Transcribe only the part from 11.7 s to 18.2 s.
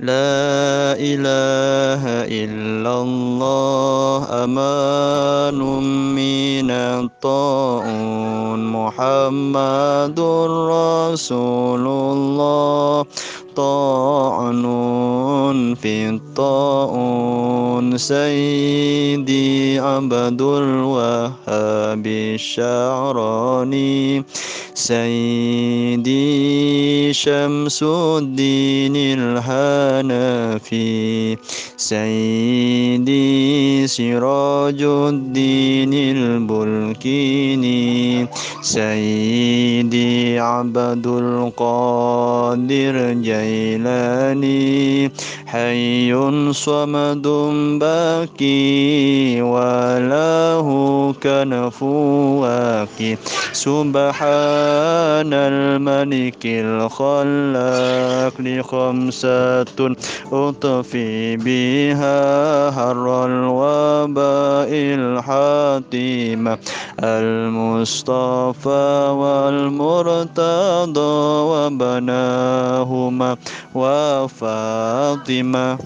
الله طاعن في الطاعون